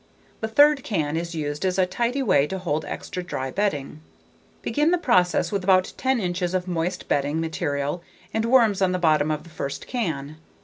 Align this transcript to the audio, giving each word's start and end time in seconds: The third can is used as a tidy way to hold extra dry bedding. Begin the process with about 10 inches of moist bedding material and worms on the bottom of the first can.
The 0.39 0.47
third 0.47 0.83
can 0.83 1.15
is 1.15 1.35
used 1.35 1.63
as 1.63 1.77
a 1.77 1.85
tidy 1.85 2.23
way 2.23 2.47
to 2.47 2.57
hold 2.57 2.85
extra 2.85 3.21
dry 3.21 3.51
bedding. 3.51 4.01
Begin 4.63 4.89
the 4.89 4.97
process 4.97 5.51
with 5.51 5.63
about 5.63 5.93
10 5.95 6.19
inches 6.19 6.55
of 6.55 6.67
moist 6.67 7.07
bedding 7.07 7.39
material 7.39 8.01
and 8.33 8.45
worms 8.45 8.81
on 8.81 8.93
the 8.93 8.97
bottom 8.97 9.29
of 9.29 9.43
the 9.43 9.51
first 9.51 9.85
can. 9.85 10.37